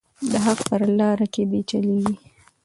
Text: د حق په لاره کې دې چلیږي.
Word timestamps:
د 0.31 0.33
حق 0.45 0.59
په 0.67 0.75
لاره 0.99 1.25
کې 1.33 1.43
دې 1.51 1.61
چلیږي. 1.69 2.15